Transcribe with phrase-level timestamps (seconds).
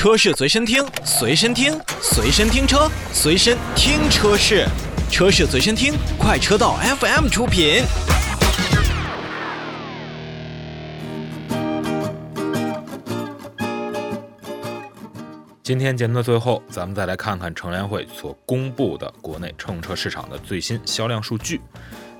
[0.00, 4.66] 车市随身听，随身听，随身听车，随身听车市，
[5.10, 7.82] 车市随身听，快车道 FM 出品。
[15.62, 21.60] 今天节目的最后，咱们再来看看乘联会所公布的国内乘用车市场的最新销量数据。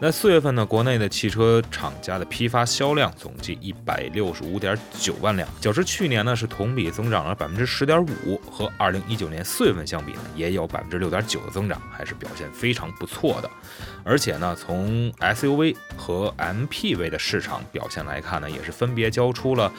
[0.03, 13.51] 那四月份呢，国内的汽车厂家的批发销量总计一百六十五点九万辆，较之去年呢是同比增长了百分之十点五，和二零一九年四月份相比呢也有百分之六点九的增长，还是表现非常不错的。
[14.03, 19.71] 而且呢，从 SUV 和 MPV 的市场表现来看呢，也是分别交出了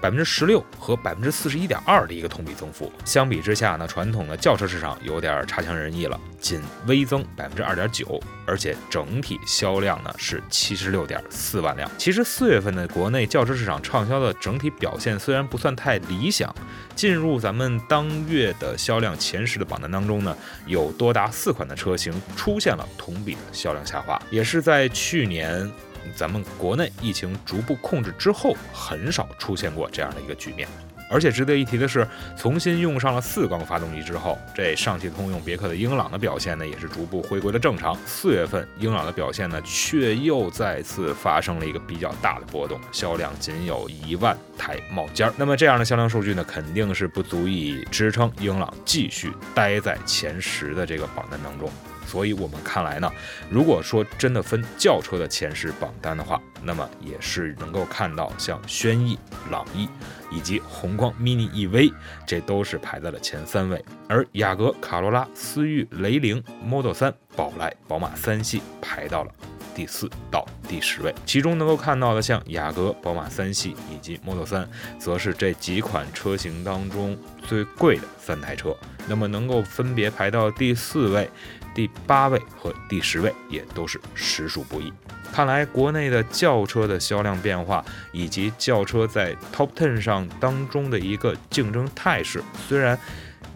[0.00, 2.92] 百分之十六和百分之四十一点二的一个同比增幅。
[3.04, 11.90] 相比之下呢，传统的轿车市场有点差强人意了，仅微增百分之二点九，而且整体销销量呢是七十六点四万辆。
[11.98, 16.54] 其实四月份的国内轿车市场畅销的整体表现虽然不算太理想，
[16.94, 20.34] 进入咱们当月的销量前十的榜单当中呢，
[20.66, 25.70] 有多达四款的车型出现了同比的销量下滑，也是在去年
[26.16, 30.66] 咱们国内疫情逐步控制之后，很少出现过这样的一个局面。
[31.10, 32.06] 而且值得一提的是，
[32.36, 37.96] 重新用上了四缸发动机之后，这上汽通用别克的英朗的表现呢，也是逐步回归了正常。
[38.06, 45.32] 四月份英朗的表现呢，却又再次发生了一个比较大的波动，销量仅有一万台冒尖儿。
[45.36, 51.70] 那么这样的销量数据呢，肯定是不足以支撑英朗继续待在前十的这个榜单当中。
[52.08, 53.12] 所以我们看来呢，
[53.50, 59.18] 如果说真的分轿车的前十榜单的话，那么也是能够看到像轩逸、
[59.50, 59.86] 朗逸
[60.30, 61.92] 以及宏光 mini EV，
[62.26, 63.84] 这都是排在了前三位。
[64.08, 69.30] 而雅阁、卡罗拉、思域、雷凌、Model 3、宝来、宝马三系排到了
[69.74, 71.14] 第四到第十位。
[71.24, 74.66] 其中能够看到的，像雅阁、宝马三系以及 Model 3，
[74.98, 78.76] 则是这几款车型当中最贵的三台车。
[79.08, 81.28] 那么能够分别排到第四位。
[81.74, 84.92] 第八位和第十位也都是实属不易。
[85.32, 92.98] 看来国内的轿车的销量变化，以及轿车在 Top Ten 上当中的一个竞争态势，虽然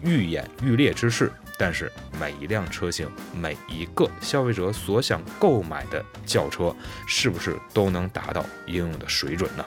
[0.01, 1.29] 愈演愈烈之势，
[1.65, 6.75] 但是每一辆车型，每一个消费者所想购买的轿车，
[7.07, 9.65] 是不是都能达到应有的水准呢？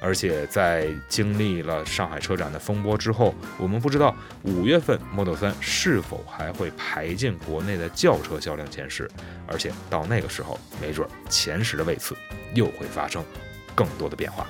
[0.00, 9.06] 而且在经历了上海车展的风波之后，我们不知道五月份 Model 3是否还会排进国内的轿车销量前十。
[9.46, 12.16] 而且到那个时候，没准前十的位次
[12.54, 13.22] 又会发生
[13.74, 14.46] 更多的变化。